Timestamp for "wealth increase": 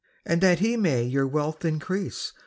1.27-2.33